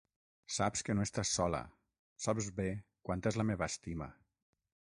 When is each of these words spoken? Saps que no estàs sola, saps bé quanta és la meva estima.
Saps 0.53 0.81
que 0.87 0.93
no 0.99 1.03
estàs 1.07 1.33
sola, 1.39 1.59
saps 2.25 2.47
bé 2.61 2.67
quanta 3.09 3.35
és 3.35 3.39
la 3.43 3.47
meva 3.51 3.69
estima. 3.75 4.09